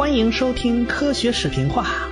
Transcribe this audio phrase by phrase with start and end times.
[0.00, 2.08] 欢迎收听科学视频话。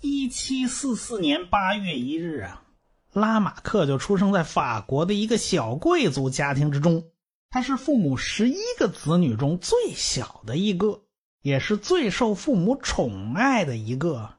[0.00, 2.62] 一七四四年八月一日啊，
[3.12, 7.04] 拉马克就出生在法国的一个小贵族家庭之中。
[7.50, 11.02] 他是父母十一个子女中最小的一个，
[11.42, 14.35] 也是最受父母宠爱的一个。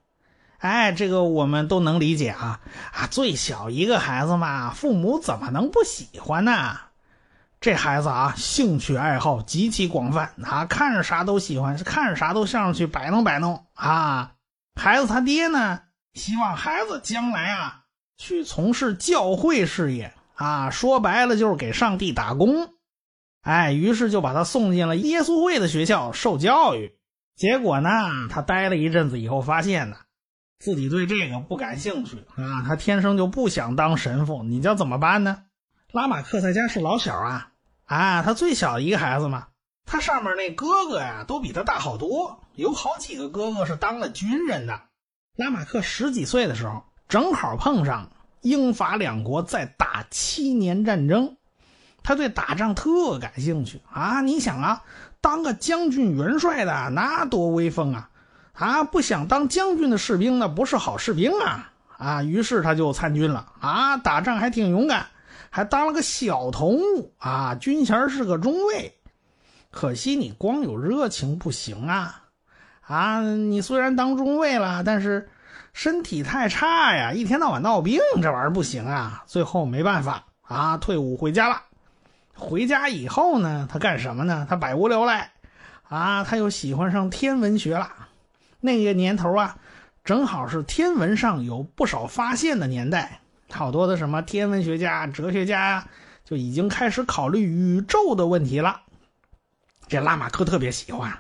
[0.60, 2.60] 哎，这个我们都能理解啊
[2.92, 3.06] 啊！
[3.06, 6.80] 最小一个孩子嘛，父母怎么能不喜欢呢？
[7.62, 14.32] 这孩子啊，兴趣爱好极其广泛啊，看着啥都喜欢，看着啥都上去摆弄摆弄啊。
[14.76, 15.82] 孩子他爹呢，
[16.16, 17.84] 希望孩子将来啊
[18.18, 22.74] 去从事教会事业啊，说白了就是给上帝打工。
[23.42, 26.96] 哎，于是就把他送进了耶稣会的学校受教育。
[27.36, 27.90] 结果呢，
[28.30, 29.98] 他待了一阵子以后，发现呢。
[30.60, 34.44] 自己对这个不感兴趣啊，他天生就不想当神父。
[34.44, 35.44] 你叫怎么办呢？
[35.92, 37.52] 拉马克在家是老小啊，
[37.86, 39.48] 啊，他最小一个孩子嘛。
[39.86, 44.82] 他上面那哥哥呀，都比他大好多，有好几个哥哥是当了军人的。
[45.36, 48.10] 拉马克十几岁的时候，正好碰上
[48.42, 51.38] 英法两国在打七年战争，
[52.04, 54.22] 他对打仗特感兴趣啊。
[54.22, 54.84] 你想啊，
[55.22, 58.10] 当个将军元帅的那多威风啊！
[58.58, 61.72] 啊，不想当将军的士兵那不是好士兵啊！
[61.98, 65.06] 啊，于是他就参军了啊，打仗还挺勇敢，
[65.52, 68.94] 还当了个小头目啊，军衔是个中尉。
[69.70, 72.24] 可惜你光有热情不行啊！
[72.82, 75.30] 啊，你虽然当中尉了，但是
[75.72, 79.24] 身体太差呀，一天到晚闹病，这玩意儿不行啊。
[79.28, 81.62] 最后没办法啊，退伍回家了。
[82.34, 84.48] 回家以后呢，他干什么呢？
[84.50, 85.32] 他百无聊赖
[85.90, 87.88] 啊，他又喜欢上天文学了。
[88.60, 89.58] 那个年头啊，
[90.04, 95.88] 正好是天文上有不少发现的年代，好多的什么天文学家、哲学家呀，
[96.26, 98.82] 就已经开始考虑宇宙的问题了。
[99.88, 101.20] 这拉马克特别喜欢，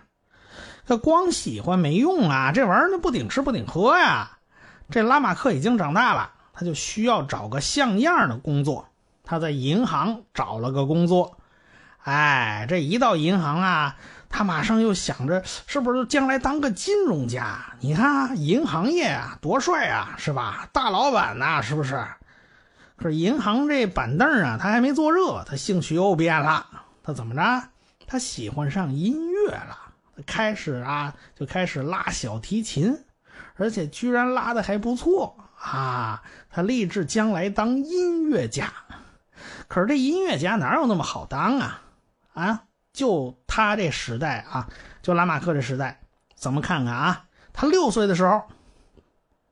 [0.85, 4.37] 他光喜欢没用啊，这玩意儿那不顶吃不顶喝呀。
[4.89, 8.87] 这拉马克已经长大了，他就需要找个像样的工作。
[9.23, 11.37] 他在银行找了个工作，
[12.03, 13.97] 哎，这一到银行啊。
[14.29, 17.73] 他马上又想着，是不是将来当个金融家？
[17.79, 20.69] 你看银行业啊，多帅啊，是吧？
[20.71, 22.05] 大老板呐，是不是？
[22.95, 26.65] 可是银行这板凳啊，他还没坐热，他兴趣又变了。
[27.03, 27.69] 他怎么着？
[28.07, 29.77] 他喜欢上音乐了，
[30.25, 32.97] 开始啊，就开始拉小提琴，
[33.55, 36.21] 而且居然拉的还不错啊！
[36.49, 38.71] 他立志将来当音乐家。
[39.67, 41.81] 可是这音乐家哪有那么好当啊？
[42.33, 42.63] 啊？
[42.97, 44.67] 就他这时代啊，
[45.03, 45.99] 就拉马克这时代，
[46.33, 47.25] 怎么看看啊？
[47.53, 48.41] 他六岁的时候，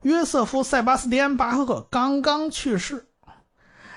[0.02, 3.08] 约瑟夫·塞巴斯蒂安·巴赫刚刚去世。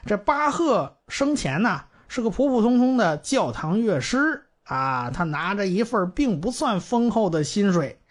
[0.04, 8.02] 这巴赫生前呢是个普普通通的教堂乐师啊，他拿着一份并不算丰厚的薪水。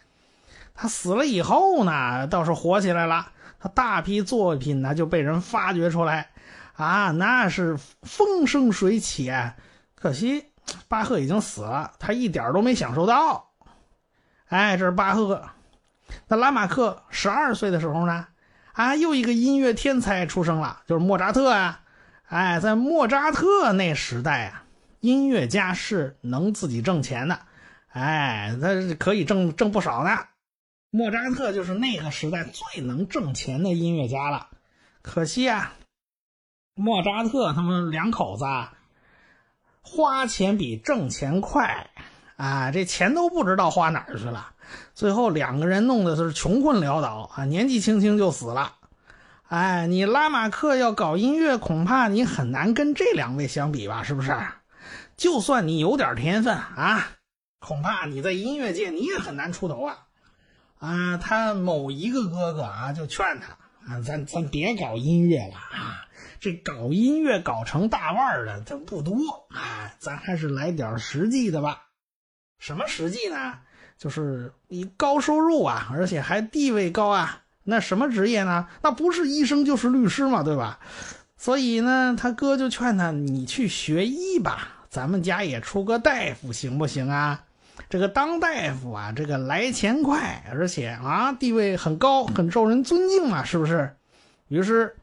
[0.74, 3.28] 他死了以后呢，倒是火起来了，
[3.60, 6.32] 他大批作品呢就被人发掘出来
[6.74, 9.32] 啊，那是风生水起。
[9.94, 10.48] 可惜。
[10.88, 13.52] 巴赫已经死了，他一点都没享受到。
[14.48, 15.50] 哎，这是巴赫。
[16.28, 18.28] 那拉马克十二岁的时候呢？
[18.74, 21.82] 啊，又一个音乐天才出生了，就是莫扎特啊。
[22.28, 24.64] 哎，在莫扎特那时代啊，
[25.02, 27.40] 音乐家是能自己挣钱的。
[27.90, 28.70] 哎，他
[29.00, 30.18] 可以挣挣不少呢。
[30.92, 34.48] 莫扎特就是那个时代最能挣钱的音乐家了。
[35.02, 35.74] 可惜啊，
[36.76, 38.46] 莫扎特他们两口子。
[38.46, 38.74] 啊。
[39.90, 41.90] 花钱比挣钱快，
[42.36, 44.50] 啊，这钱都不知道花哪儿去了，
[44.94, 48.74] 最后两个人弄的是穷困潦倒啊，年纪轻轻就死了。
[49.48, 54.04] 哎，你拉马克要搞音乐，恐怕你很难跟这两位相比吧？
[54.04, 54.36] 是不是？
[55.16, 57.08] 就算你有点天分啊，
[57.60, 59.98] 恐怕你在音乐界你也很难出头啊。
[60.80, 66.04] 啊，他某一个哥哥啊，就劝他啊，咱咱别搞音乐了啊。
[66.40, 71.88] 这搞音乐搞成大腕儿的，他不多啊，咱还是来点实际的吧。
[72.60, 73.56] 什么实际呢？
[73.98, 77.42] 就是你高收入啊，而且还地位高啊。
[77.64, 78.68] 那什么职业呢？
[78.82, 80.80] 那不是医生就是律师嘛，对吧？
[81.38, 87.44] 所以呢，他哥就劝他，你去学医吧，咱们家也出个大夫，行不行啊？
[87.90, 93.96] 这个当大夫啊，这个来钱快，而且啊，地位很高，很受人尊敬嘛，是不是？
[94.48, 94.96] 于是。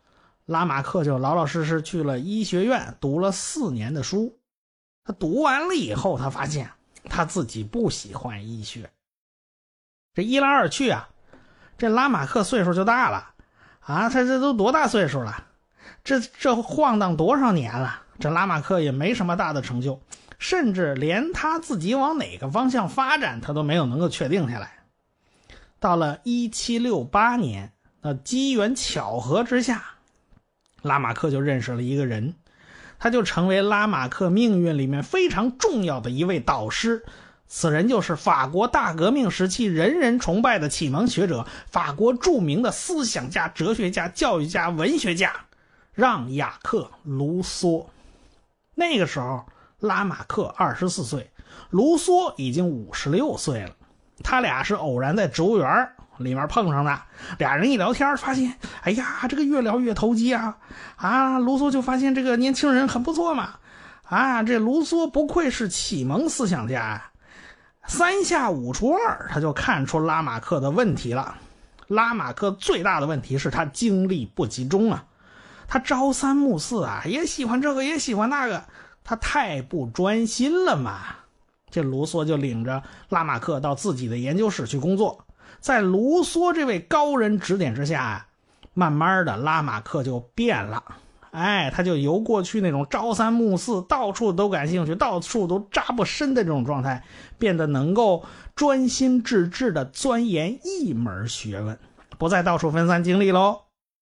[0.46, 4.38] 拉马克就老老实实去了医学院，读了四年的书。
[5.04, 6.70] 他读完了以后，他发现
[7.04, 8.90] 他自己不喜欢医学。
[10.14, 11.08] 这一来二去啊，
[11.76, 13.34] 这拉马克岁数就大了，
[13.80, 15.46] 啊，他这都多大岁数了？
[16.02, 18.02] 这这晃荡多少年了？
[18.18, 20.00] 这拉马克也没什么大的成就，
[20.38, 24.84] 甚至连他自己往哪个方向发展，他都没有能够确定下来。
[25.80, 29.93] 到了一七六八年，那机缘巧合之下，
[30.84, 32.34] 拉马克就认识了一个人，
[32.98, 37.04] 他就成为拉马克命运里面非常重要的一位导师。
[37.46, 45.32] 此人就是法国大革命时期人人崇拜的启蒙学者，法国著名的思想家、哲学家、教育家、文学家
[45.92, 47.86] 让·雅克·卢梭。
[48.74, 49.44] 那个时候，
[49.80, 51.30] 拉马克二十四岁，
[51.70, 53.70] 卢梭已经五十六岁了。
[54.22, 57.00] 他俩是偶然在植物园里面碰上的。
[57.38, 60.56] 俩人一聊天，发现，哎呀，这个越聊越投机啊！
[60.96, 63.54] 啊，卢梭就发现这个年轻人很不错嘛。
[64.04, 67.10] 啊，这卢梭不愧是启蒙思想家呀。
[67.86, 71.36] 三下五除二，他就看出拉马克的问题了。
[71.88, 75.04] 拉马克最大的问题是他精力不集中啊，
[75.68, 78.64] 他朝三暮四啊，也喜欢这个，也喜欢那个，
[79.04, 81.00] 他太不专心了嘛。
[81.70, 85.24] 这卢梭就领着拉马克到自己的研究室去工作，
[85.60, 88.26] 在卢梭这位高人指点之下，
[88.72, 90.82] 慢慢的拉马克就变了。
[91.30, 97.02] 哎，他就由过去那种朝三暮四、到处都感兴趣、到处都扎不深的这种状态，
[97.38, 98.24] 变得能够
[98.54, 101.76] 专心致志地钻研一门学问，
[102.18, 103.62] 不再到处分散精力喽。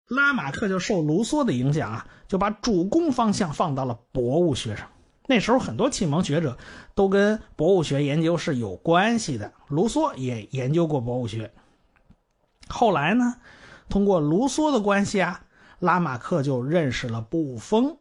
[0.09, 4.87] 拉马克就受卢梭的影响啊，就把主攻方向放到了博物学上。
[5.27, 6.57] 那时候很多启蒙学者
[6.95, 11.51] 都跟博物学研究是有关系的，卢梭也研究过博物学。
[12.67, 13.37] 后来呢，
[13.89, 15.41] 通过卢梭的关系啊。
[15.79, 17.97] 拉马克就认识了布丰，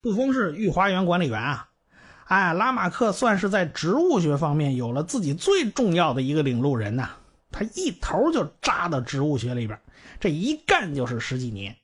[0.00, 1.68] 布丰是御花园管理员啊，
[2.26, 7.10] 哎，拉马克算是在植物学方面有了自己最重要的一个领路人呐。
[7.50, 9.76] 他一头就扎到植物学里边，
[10.20, 11.76] 这一干就是十几年。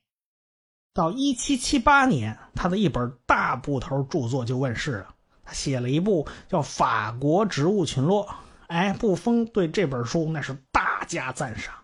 [0.95, 5.09] 到一七七八年，他的一本大部头著作就问世了，
[5.43, 8.25] 他写了一部叫《法国植物群落》。
[8.67, 11.75] 哎，布丰对这本书那是大加赞赏。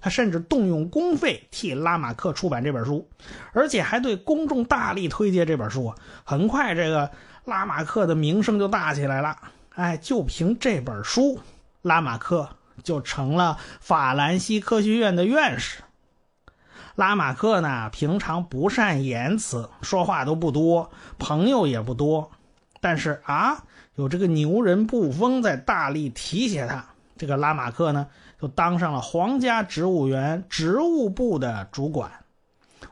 [0.00, 3.10] 他甚至动用公费替拉马克出版这本书，
[3.52, 5.92] 而且还对公众大力推荐这本书。
[6.22, 7.10] 很快，这个
[7.44, 9.36] 拉马克的名声就大起来了。
[9.74, 11.40] 哎，就凭这本书，
[11.82, 12.48] 拉马克
[12.84, 15.82] 就成了法兰西科学院的院士。
[16.94, 22.30] 拉马克呢，平常不善言辞，说话都不多，朋友也不多。
[22.80, 23.64] 但是啊，
[23.94, 26.84] 有这个牛人布丰在大力提携他，
[27.16, 28.06] 这个拉马克呢。
[28.40, 32.08] 就当上了皇家植物园植物部的主管。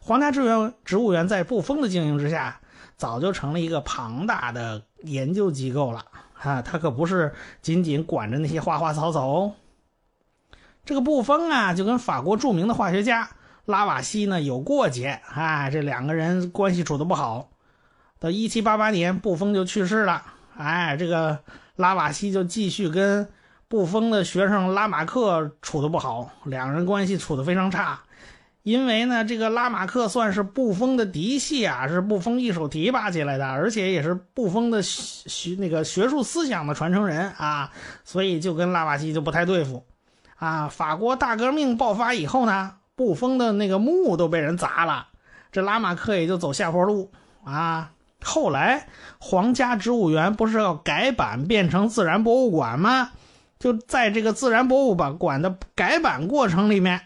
[0.01, 2.59] 皇家植物园植物园在布丰的经营之下，
[2.97, 6.05] 早就成了一个庞大的研究机构了。
[6.43, 9.53] 啊，他可不是仅仅管着那些花花草草哦。
[10.85, 13.31] 这个布丰啊，就跟法国著名的化学家
[13.67, 15.21] 拉瓦锡呢有过节。
[15.33, 17.51] 啊，这两个人关系处的不好。
[18.19, 20.23] 到一七八八年，布丰就去世了。
[20.57, 21.39] 哎，这个
[21.77, 23.29] 拉瓦锡就继续跟。
[23.69, 27.99] 布丰的学生拉马克处的不好，两人关系处的非常差。
[28.63, 37.73] 因为呢，这个拉马克算是布丰的嫡系啊，是布丰一手提拔起来的，而且也是布丰的学那个学术思想的传承人啊，
[38.05, 39.85] 所以就跟拉瓦锡就不太对付。
[40.37, 45.09] 啊，法国大革命爆发以后呢，布丰的那个墓都被人砸了，
[45.51, 47.11] 这拉马克也就走下坡路
[47.43, 47.91] 啊。
[48.27, 48.89] 后来
[49.21, 53.13] 皇家植物园不是要改版变成自然博物馆吗？
[53.59, 57.03] 就在这个自然博物馆馆的改版过程里面，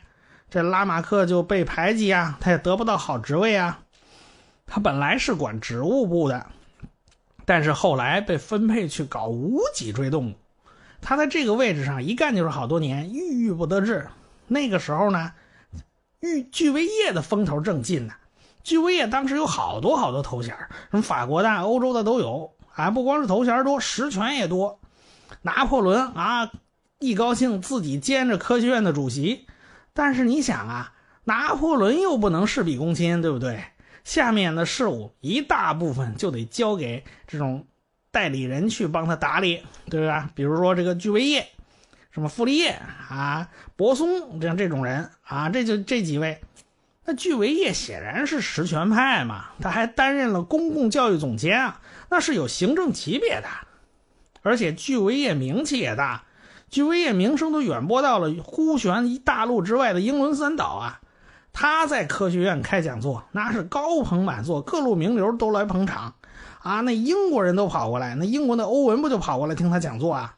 [0.48, 3.80] 这拉马克就被排挤啊，他也得不到好职位啊。
[4.66, 6.46] 他本来是管植物部的，
[7.44, 10.34] 但是后来被分配去搞无脊椎动物。
[11.02, 14.08] 他在这个位置上一干就是好多年，郁郁不得志。
[14.48, 15.32] 那个时候呢，
[16.20, 18.14] 郁聚维叶的风头正劲呢。
[18.62, 20.57] 聚维叶当时有好多好多头衔，
[20.90, 22.52] 什么法国的、欧洲的都有。
[22.75, 24.81] 啊，不光是头衔多，实权也多。
[25.43, 26.50] 拿破仑啊，
[26.99, 29.47] 一高兴自己兼着科学院的主席，
[29.93, 33.62] 但是你想啊，拿破仑又不能事必躬亲，对不对？
[34.02, 37.67] 下面的事务一大部分就得交给这种
[38.11, 40.31] 代理人去帮他打理，对吧？
[40.35, 41.49] 比如说这个聚维叶，
[42.12, 46.40] 什么傅立叶啊、柏松这样这种人啊，这就这几位。
[47.11, 53.49] 那聚维叶显然是实权派嘛，他还担任了公共教育总监啊，那是有行政级别的。
[54.43, 56.23] 而且巨维叶名气也大，
[56.69, 61.00] 巨维叶名声都远播到了呼旋大陆之外的英伦三岛啊！
[61.52, 66.14] 他在科学院开讲座，那是高朋满座，各路名流都来捧场
[66.61, 66.81] 啊！
[66.83, 70.37] 那英国人都跑过来，那英国的欧文不就跑过来听他讲座啊？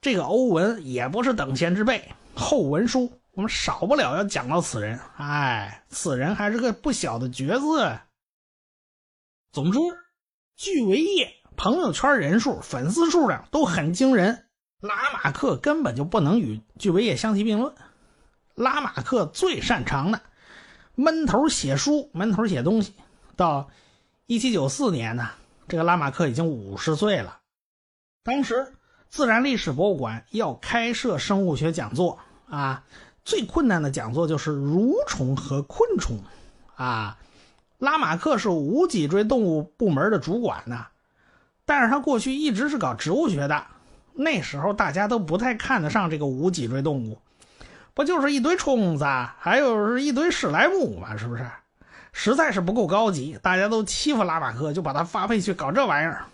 [0.00, 5.00] 这个欧文也不是等闲之辈，后文书我们少不了要讲到此人。
[5.16, 7.98] 哎，此人还是个不小的角色。
[9.50, 9.78] 总之，
[10.56, 14.46] 巨维业朋友圈人数、粉丝数量都很惊人。
[14.80, 17.74] 拉马克根本就不能与巨维业相提并论。
[18.54, 20.20] 拉马克最擅长的
[20.94, 22.94] 闷头写书、闷头写东西。
[23.34, 23.68] 到
[24.26, 25.30] 一七九四年呢，
[25.66, 27.40] 这个拉马克已经五十岁了。
[28.22, 28.74] 当时
[29.08, 32.84] 自然历史博物馆要开设生物学讲座啊，
[33.24, 36.18] 最困难的讲座就是蠕虫和昆虫
[36.76, 37.16] 啊。
[37.78, 40.86] 拉马克是无脊椎动物部门的主管呢，
[41.64, 43.64] 但是他过去一直是搞植物学的。
[44.14, 47.18] 那时候大家都不太看得上这个无脊椎动物，
[47.92, 49.04] 不就是一堆虫子，
[49.38, 51.16] 还有是一堆史莱姆嘛？
[51.16, 51.44] 是不是？
[52.12, 56.24] 实在是不够高级，大家都欺负拉马克，就把他发配去搞这玩意儿。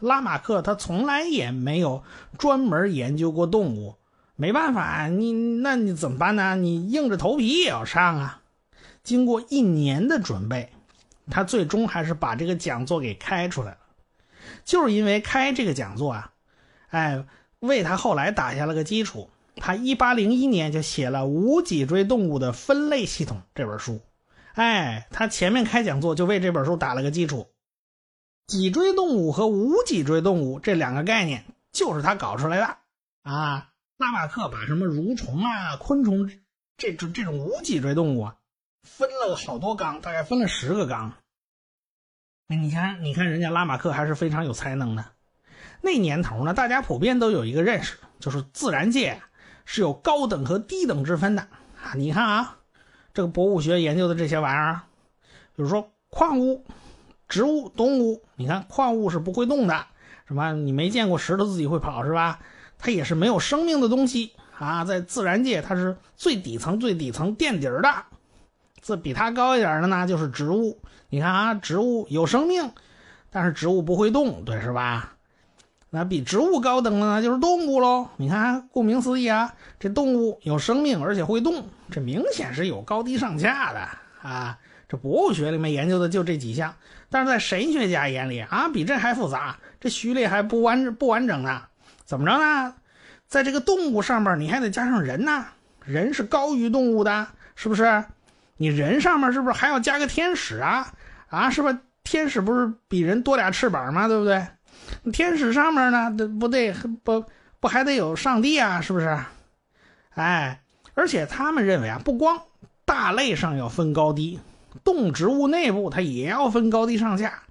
[0.00, 2.02] 拉马克他从来也没有
[2.36, 3.94] 专门研究过动物，
[4.40, 6.54] 没办法，你那你怎么办呢？
[6.54, 8.40] 你硬着头皮也要上啊！
[9.02, 10.70] 经过一年的准备，
[11.28, 13.78] 他最终还是把这个讲座给开出来了。
[14.64, 16.32] 就是因为开这个讲座啊。
[16.90, 17.24] 哎，
[17.58, 19.28] 为他后来打下了个基础。
[19.56, 24.00] 他一八零一年就写了《无脊椎动物的分类系统》这本书。
[24.54, 27.48] 哎，他前面开讲座就为这本书打了个基础。
[28.46, 32.76] 脊椎动物和无脊椎动物这两个概念就是他搞出来的
[33.24, 33.70] 啊。
[33.98, 36.30] 拉马克把什么蠕虫啊、昆虫
[36.76, 38.36] 这种这种无脊椎动物啊，
[38.84, 41.12] 分了好多纲，大概分了十个纲。
[42.46, 45.04] 哎，你看，你看人家拉马克还是非常有才能的。
[45.82, 49.20] 那年头呢，大家普遍都有一个认识，就是自然界
[49.64, 51.42] 是有高等和低等之分的
[51.82, 51.94] 啊。
[51.96, 52.58] 你看啊，
[53.12, 54.82] 这个博物学研究的这些玩意儿，
[55.56, 56.64] 比如说矿物、
[57.26, 58.22] 植物、动物。
[58.36, 59.86] 你看矿物是不会动的，
[60.28, 62.38] 什么你没见过石头自己会跑是吧？
[62.78, 67.92] 它也是没有生命的东西啊，在自然界它是最底层、最底层垫底儿的。
[68.80, 70.78] 这比它高一点的呢，就是植物。
[71.10, 72.70] 你看啊，植物有生命，
[73.30, 75.14] 但是植物不会动，对是吧？
[75.90, 78.08] 那比植物高等的呢，就是动物喽。
[78.18, 83.88] 你看，顾名思义啊，这动物有生命，而且会动，这明显是有高低上下的
[84.20, 84.58] 啊。
[84.86, 86.74] 这博物学里面研究的就这几项，
[87.10, 91.62] 但是在神学家眼里啊，比这还复杂，这序列还不完不完整呢。
[92.08, 92.74] 怎么着呢？
[93.26, 95.44] 在这个动物上面，你还得加上人呢，
[95.84, 98.02] 人是高于动物的，是不是？
[98.56, 100.90] 你人上面是不是还要加个天使啊？
[101.28, 101.78] 啊，是吧？
[102.04, 104.08] 天使不是比人多俩翅膀吗？
[104.08, 104.46] 对不对？
[105.12, 106.10] 天使上面呢，
[106.40, 106.72] 不对，
[107.04, 107.22] 不
[107.60, 108.80] 不还得有上帝啊？
[108.80, 109.18] 是不是？
[110.14, 110.62] 哎，
[110.94, 112.40] 而且他们认为啊，不光
[112.86, 114.40] 大类上要分高低，
[114.82, 117.42] 动植物内部它也要分高低上下。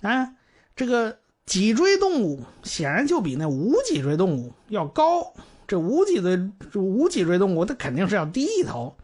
[0.00, 0.32] 啊，
[0.74, 5.34] 这个脊椎动物显然就比那无脊椎动物要高，
[5.66, 8.96] 这无脊椎无脊椎动物它肯定是要低一头。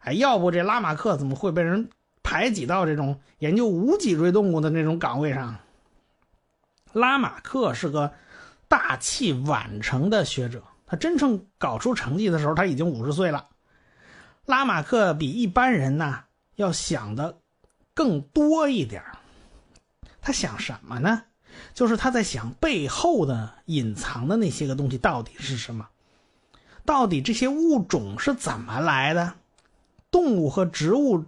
[0.00, 1.88] 哎，要不这拉马克怎么会被人
[2.22, 5.58] 排挤到这种研究无脊椎动物的那种岗位上？
[6.92, 8.12] 拉马克是个
[8.68, 13.48] 大器晚成的学者，他真正搞出成绩的时候，他已经五十岁了。
[14.44, 16.24] 拉马克比一般人呢
[16.56, 17.38] 要想的
[17.94, 19.02] 更多一点
[20.20, 21.22] 他想什么呢？
[21.74, 25.88] 就是他在想背后的隐藏的那些个东西到底是什么？
[26.84, 29.34] 到底这些物种是怎么来的？
[30.10, 31.24] 动物和植物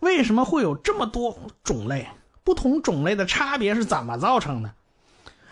[0.00, 2.08] 为什么会有这么多种类？
[2.44, 4.72] 不同种类的差别是怎么造成的？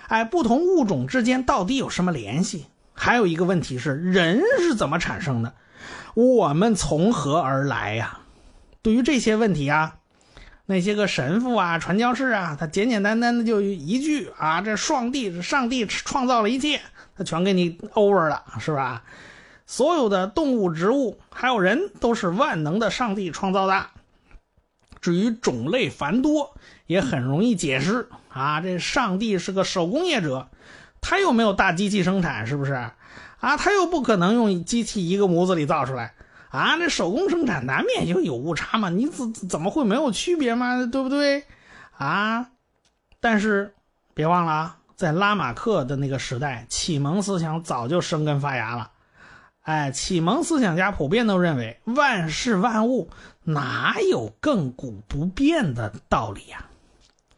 [0.07, 2.67] 哎，不同物种之间到底有什么联系？
[2.95, 5.55] 还有一个问题是，人是怎么产生的？
[6.15, 8.21] 我们从何而来呀？
[8.81, 9.98] 对于这些问题啊，
[10.71, 16.83] 那些个神父啊、传教士啊，他简简单单的就一句啊，这上帝，上帝创造了一切，
[17.17, 19.03] 他全给你 over 了，是吧？
[19.67, 23.87] 所有的动物、植物还有人，都是万能的上帝创造的。
[25.01, 26.55] 至于种类繁多，
[26.87, 28.61] 也很容易解释啊！
[28.61, 30.49] 这上帝是个手工业者，
[31.01, 32.75] 他又没有大机器生产，是不是？
[32.75, 36.13] 啊，他又不可能用机器一个模子里造出来
[36.51, 36.77] 啊！
[36.77, 40.87] 这手工生产难免就有误差嘛，你怎怎么会没有区别嘛？
[40.87, 41.45] 对不对？
[41.97, 42.49] 啊！
[43.21, 43.75] 但是
[44.15, 48.91] 别忘了，在拉马克的那个时代，启蒙思想早就生根发芽了。
[49.63, 53.11] 哎，启蒙思想家普遍都认为万事万物
[53.45, 56.65] 哪有亘古不变的道理呀？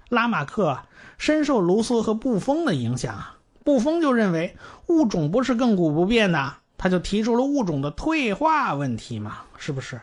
[0.09, 0.79] 拉马克
[1.19, 3.25] 深受卢梭和布封的影响，
[3.64, 10.01] 布封就认为物种不是亘古不变的，他就提出了物种的退化问题嘛，是不是？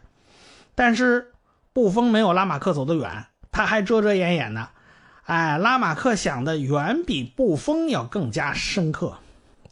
[0.76, 1.34] 但是
[1.74, 4.70] 布封没有拉马克走得远，他还遮遮掩掩的。
[5.24, 9.18] 哎，拉马克想的远比布封要更加深刻。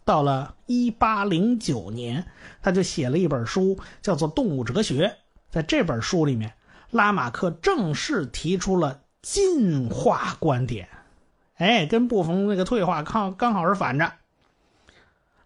[0.04, 2.26] 到了一八零九年，
[2.64, 5.08] 他就写了一本书，叫做《动物哲学》。
[5.52, 6.54] 在这本书里面，
[6.90, 10.90] 拉马克正式提出了进化观点。
[11.58, 14.12] 哎，跟布冯那个退化刚刚好是反着。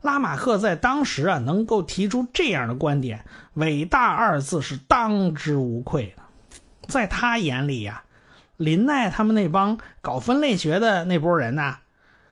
[0.01, 3.25] 拉马克在当时啊，能够提出这样的观点
[3.55, 6.23] ，“伟大”二字是当之无愧的。
[6.87, 8.03] 在他眼里呀，
[8.55, 11.79] 林奈他们那帮搞分类学的那波人呐，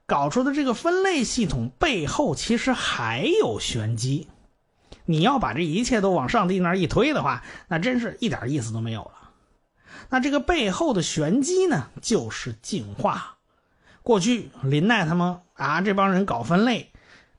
[0.05, 4.29] 搞出的这个分类系统背后其实还有玄机。
[5.03, 9.11] 你要把这一切都往上帝那一推的话，那真是一点意思都没有了。
[10.09, 13.35] 那这个背后的玄机呢，就是进化。
[14.03, 16.93] 过去林奈他们啊这帮人搞分类。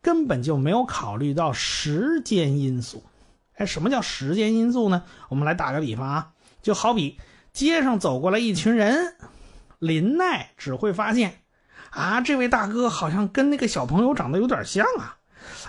[0.09, 3.05] 根本就没有考虑到时间因素。
[3.57, 5.03] 哎，什么叫时间因素呢？
[5.29, 6.31] 我们来打个比方啊，
[6.63, 7.21] 就好比
[7.53, 9.17] 街上走过来一群人，
[9.79, 11.43] 林奈只会发现，
[11.91, 15.19] 啊，这位大哥好像跟那个小朋友长得有点像啊，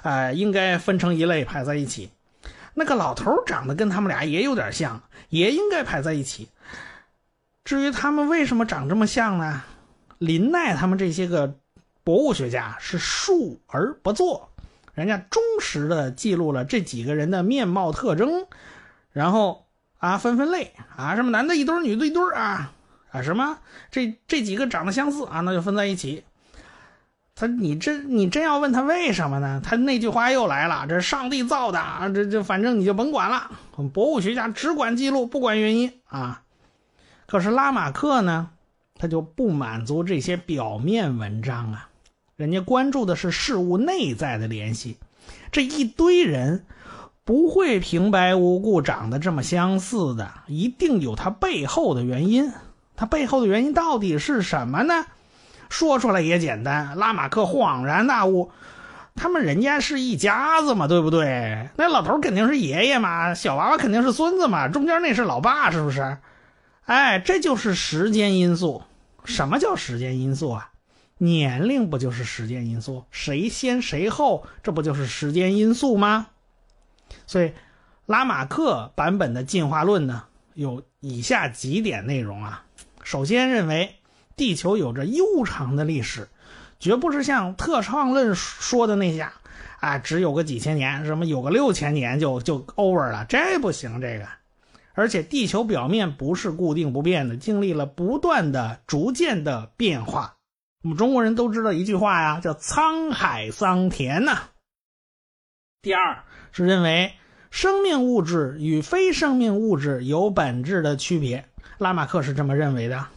[0.04, 2.10] 哎，应该分成一类排在一起。
[2.76, 6.48] 那个老头长得跟他们俩也有点像，也应该排在一起。
[7.66, 9.64] 至于他们为什么长这么像呢？
[10.18, 11.59] 林奈他们这些个。
[12.10, 14.50] 博物学家是述而不作，
[14.96, 18.48] 人家忠实的记录了这几个人的面貌特征，
[19.12, 19.68] 然后
[20.00, 22.74] 啊分分类啊，什么男的一堆女的一堆啊
[23.12, 23.60] 啊什么
[23.92, 26.24] 这这几个长得相似啊，那就分在一起。
[27.36, 29.62] 他你真你真要问他为什么呢？
[29.64, 33.52] 他那句话又来了，这是上帝造的啊，这这反正你就甭管了。
[33.94, 36.42] 博物学家只管记录，不管原因啊。
[37.28, 38.50] 可是拉马克呢，
[38.96, 41.86] 他就不满足这些表面文章啊。
[42.40, 44.98] 人家关注的是事物内在的联系，
[45.52, 46.66] 这一堆人
[47.26, 52.54] 不会平白无故长得这么相似的，一定有他背后的原因。
[52.96, 55.06] 他背后的原因到底是什么呢？
[55.68, 56.98] 说出来也简单。
[56.98, 58.52] 拉马克恍然大悟，
[59.16, 61.68] 他们人家是一家子嘛，对不对？
[61.76, 66.18] 那老头肯定是爷爷嘛，小娃娃肯定是孙子嘛，中间那是老爸，是不是？
[66.86, 68.84] 哎，这就是时间因素。
[69.26, 70.70] 什么叫时间因素啊？
[71.22, 73.04] 年龄不就是时间因素？
[73.12, 76.28] 谁先谁后，这不就是时间因素吗？
[77.28, 77.52] 所以，
[78.06, 82.64] 拉马克版本的进化论呢，有以下几点内容啊。
[83.04, 83.96] 首先，认为
[84.38, 86.30] 地球有着悠长的历史，
[86.80, 89.34] 绝不是像特创论说的那样，
[89.82, 94.00] 啊，只有个几千年，什么有个六千年就就 over 了，这不行。
[94.00, 94.26] 这个，
[94.94, 100.38] 而且地球表面不是固定不变的，经历了不断的、逐渐的变化。
[100.82, 104.44] 我们中国人都知道一句话呀，叫“沧海桑田”呐。
[105.82, 107.12] 第二是认为
[107.52, 113.08] 生命物质与非生命物质有本质的区别，拉马克是这么认为的。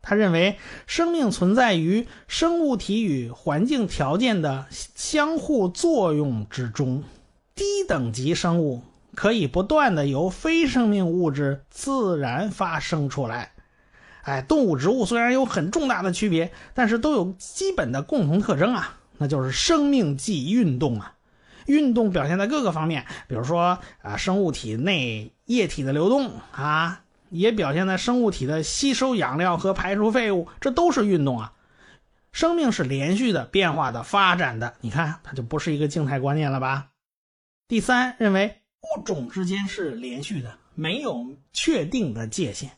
[0.00, 7.02] 他认为生命存在于生物体与环境条件的相互作用之中，
[7.56, 8.84] 低等级生物
[9.16, 13.54] 可以不断的由非生命物质自然发生出来。
[14.28, 21.14] 哎，动物、植物虽然有很重大的区别，但是都有基本的共同特征啊，那就是生命即运动啊。
[21.64, 31.54] 运动表现在各个方面，比如说啊，生物体内液体的流动啊，也表现在生物体的吸收养料和排出废物，这都是运动啊。
[32.30, 36.88] 生命是连续的、变化的、发展的，你看它就不是一个静态观念了吧？
[37.66, 42.70] 第三，认为物种之间是连续的，没有确定的界限。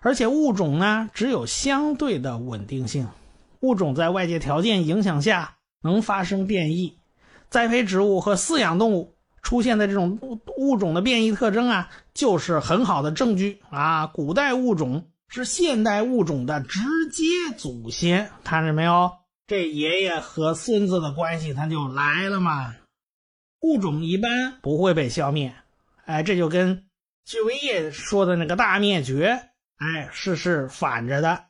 [0.00, 3.08] 而且物种呢，只有相对的稳定性。
[3.60, 6.98] 物种在外界条件影响下能发生变异。
[7.50, 10.18] 栽培植物和饲养动物出现的这种
[10.56, 14.06] 物种的变异特征啊，就是很好的证据啊。
[14.06, 17.24] 古代物种是现代物种的直接
[17.58, 19.10] 祖先，看着没有？
[19.46, 22.74] 这爷爷和孙子的关系，它就来了嘛。
[23.62, 25.54] 物种一般不会被消灭，
[26.06, 26.84] 哎，这就跟
[27.26, 29.49] 居维叶说的那个大灭绝。
[29.80, 31.46] 哎，是是反着的，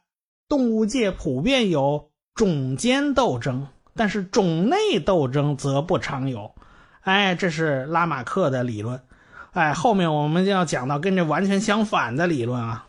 [0.49, 3.67] 动物界普遍有种间斗争，
[3.97, 6.55] 但是种内斗争则不常有。
[7.01, 9.03] 哎，这是拉马克的理论。
[9.51, 12.87] 哎，后面我们就要讲到跟这完全相反的理论啊。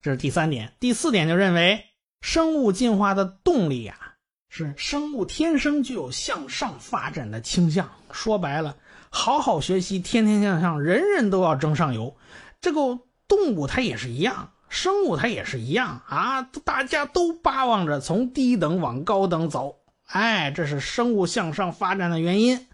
[0.00, 1.84] 这是第三点，第四点就认为
[2.22, 4.14] 生物进化的动力呀，
[4.48, 7.90] 是生物天生具有向上发展的倾向。
[8.10, 8.78] 说白了，
[9.10, 12.16] 好好学习，天天向上，人人都要争上游。
[12.62, 13.00] 这个。
[13.30, 16.42] 动物它也是一样，生物它也是一样啊！
[16.64, 22.66] 大家都巴望着从低等往高等走，哎，这是生物向上发展的原因。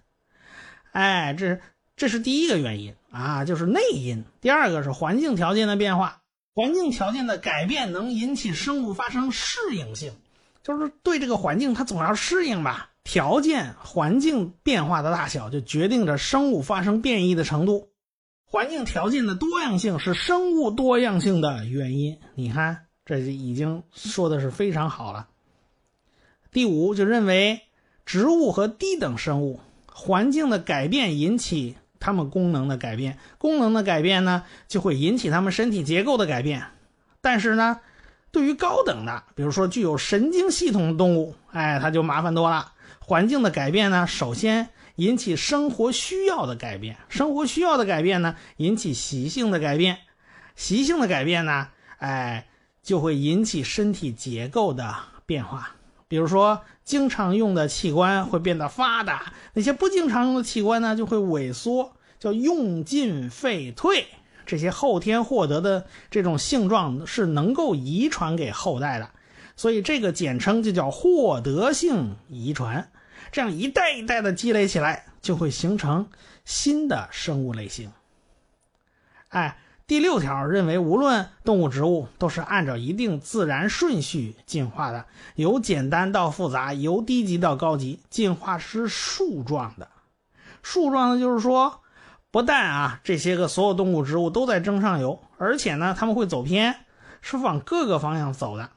[0.92, 1.61] 哎，这
[1.95, 4.25] 这是第一个原因啊，就是内因。
[4.40, 6.23] 第二个是环境条件的变化，
[6.55, 10.14] 环境条件的改变能引起生物发生适应性，
[10.62, 12.88] 就是对这个环境它总要适应吧。
[13.05, 17.90] 条件、环境变化的大小，就决定着生物发生变异的程度。
[18.49, 22.17] 环境条件的多样性是生物多样性的原因。
[22.37, 25.27] 你看，这就已经说的是非常好了。
[26.53, 27.61] 第五，就认为
[28.07, 29.59] 植物和低等生物
[29.93, 36.63] 环境的改变引起它们功能的改变，功能的改变呢，就会引起它们身体结构的改变。
[37.21, 37.81] 但是呢，
[38.31, 42.73] 对于高等的，比如说具有神经系统的动物，哎，它就麻烦多了。
[43.01, 44.69] 环境的改变呢，首先。
[44.97, 49.99] 引起生活需要的改变，生活需要的改变呢，引起习性的改变，
[50.55, 52.49] 习性的改变呢，哎，
[52.83, 55.77] 就会引起身体结构的变化。
[56.09, 64.07] 比如说，经常用的器官会变得发达，那些不经常用的器官呢，就会萎缩，叫用进废退。
[64.47, 69.11] 这些后天获得的这种性状是能够遗传给后代的，
[69.57, 72.89] 所以这个简称就叫获得性遗传。
[73.37, 76.09] 这样一代一代的积累起来，就会形成
[76.46, 77.92] 新的生物类型。
[79.29, 89.87] 哎，第六条认为，无论动物、植物，都是按照一定自然顺序进化的，由简单到复杂，由低级到高级，进化是树状的。
[90.62, 91.83] 树状的就是说，
[92.31, 96.75] 不但啊这些个所有动物、植物都在争上游，而且呢，他们会走偏，
[97.20, 98.70] 是往各个方向走的。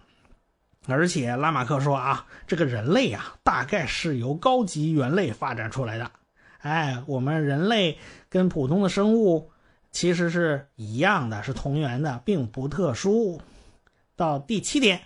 [0.91, 6.11] 而且拉马克说啊，这个人类啊，大概是由高级猿类发展出来的。
[6.59, 7.97] 哎，我们人类
[8.29, 9.51] 跟普通的生物
[9.91, 13.41] 其实是一样的，是同源的，并不特殊。
[14.15, 15.01] 到第七点，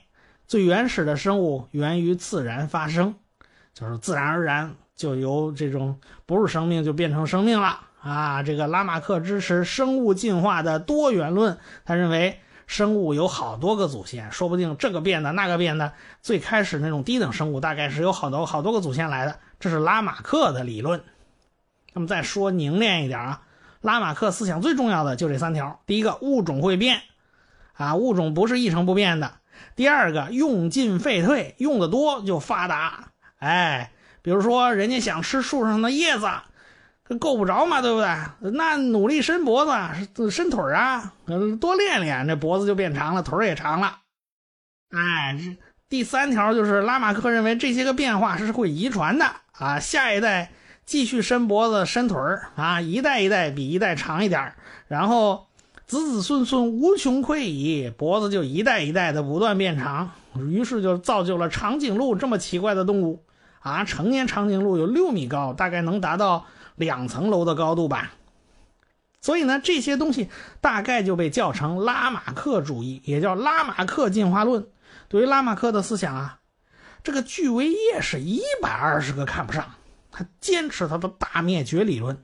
[0.47, 3.15] 最原始的生物源于自然发生，
[3.73, 8.41] 就是自然而然就由这种不是生命就变成生命了啊。
[8.41, 12.39] 这个拉马克支持生物进化的多元论，他认为。
[12.67, 15.93] 生物有好多个祖先，说不定这个变的那个变的。
[16.21, 21.03] 最开始那种低等生物大概是有好多好多个祖先来的，这是拉马克的理论。
[21.93, 23.41] 那么再说凝练一点啊，
[23.81, 27.01] 拉马克思想最重要的就这三条：第一个，物种会变，
[27.73, 29.27] 啊，物种不是一成不变的；
[29.75, 33.09] 第二个，用进废退，用的多就发达。
[33.37, 36.27] 哎，比如说人家想吃树上的叶子。
[37.17, 38.51] 够不着嘛，对不对？
[38.51, 41.13] 那努力伸脖子、伸腿啊，
[41.59, 43.99] 多练练，这脖子就变长了，腿也长了。
[44.91, 45.57] 哎，
[45.89, 50.51] 第三条就是拉马克认为这些个变化是会遗传的啊，下一代
[50.85, 52.19] 继续伸脖子、伸腿
[52.55, 54.53] 啊，一代一代比一代长一点
[54.87, 55.47] 然后
[55.87, 60.11] 子子孙孙无穷匮矣，脖子就一代一代的不断变长，
[60.49, 63.23] 于是就造就了长颈鹿这么奇怪的动物
[63.59, 63.83] 啊。
[63.83, 66.45] 成年长颈鹿有六米高，大概能达到。
[66.75, 68.11] 两层楼的高度吧，
[69.21, 74.65] 所以呢，这些东西大概就被叫成拉马克主义，也叫拉马克进化论。
[75.07, 76.39] 对于拉马克的思想啊，
[77.03, 79.65] 这个巨维叶是一百二十个看不上，
[80.11, 82.17] 他坚持他的大灭绝理论。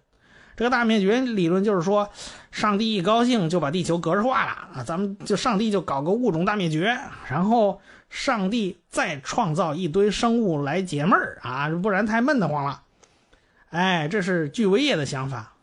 [0.57, 2.09] 这个大灭绝理论就是说，
[2.51, 12.83] 上帝一高兴就把地球格式化了啊，咱们就上帝就搞个物种大灭绝，然后上帝再创造一堆生物来解闷儿啊，不然太闷得慌了。
[13.69, 15.53] 哎，这是巨维叶的想法。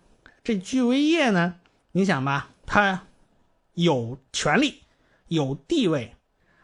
[0.45, 1.57] 这巨维叶呢，
[1.93, 3.03] 你想吧，他
[3.75, 4.83] 有权利，
[5.27, 6.15] 有地位，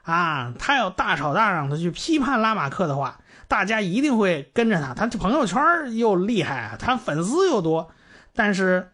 [0.02, 4.94] 啊，他要大吵大嚷的去批判拉马克的话，大家一定会跟着他。
[4.94, 7.92] 他这朋友圈又厉害，他粉丝又多。
[8.34, 8.92] 但是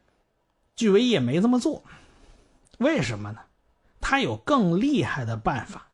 [0.74, 1.84] 巨维叶没这么做，
[2.78, 3.40] 为什么呢？
[4.00, 5.87] 他有更厉害的办法，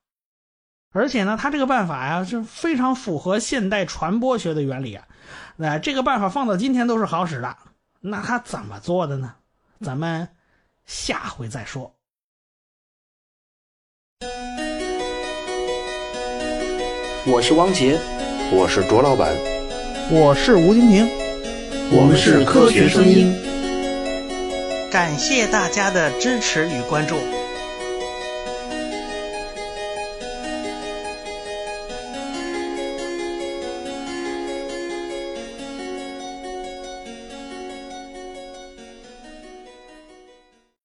[0.96, 5.04] 而且呢，他这个办法呀是非常符合现代传播学的原理啊。
[5.56, 7.56] 那这个办法放到今天都是好使的，
[8.00, 9.34] 那他怎么做的呢？
[9.80, 10.28] 咱们
[10.86, 11.92] 下回再说。
[17.26, 17.98] 我是汪杰，
[18.52, 19.34] 我是卓老板，
[20.12, 21.08] 我是吴金平，
[21.90, 23.34] 我们是科学声音。
[24.92, 27.16] 感谢大家的支持与关注。